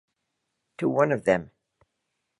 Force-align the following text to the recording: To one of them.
To 0.79 0.89
one 0.89 1.11
of 1.11 1.25
them. 1.25 1.51